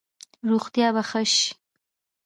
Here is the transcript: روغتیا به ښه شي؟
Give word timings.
روغتیا 0.49 0.87
به 0.95 1.01
ښه 1.09 1.21
شي؟ 1.33 1.47